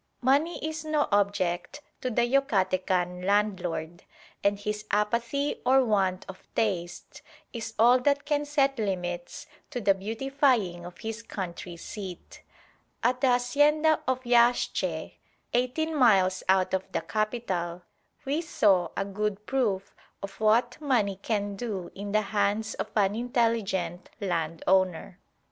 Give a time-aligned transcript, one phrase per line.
[0.23, 4.01] Money is no object to the Yucatecan landlord;
[4.43, 7.21] and his apathy or want of taste
[7.53, 12.41] is all that can set limits to the beautifying of his country seat.
[13.03, 15.19] At the hacienda of Yaxche,
[15.53, 17.83] eighteen miles out of the capital,
[18.25, 19.93] we saw a good proof
[20.23, 25.19] of what money can do in the hands of an intelligent land owner.